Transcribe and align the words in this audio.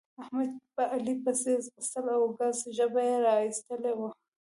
احمد 0.21 0.49
په 0.75 0.83
علي 0.93 1.15
پسې 1.23 1.53
ځغستل 1.65 2.05
او 2.15 2.23
ګز 2.37 2.57
ژبه 2.77 3.01
يې 3.09 3.17
را 3.25 3.35
اېستلې 3.45 3.93
وه. 3.99 4.09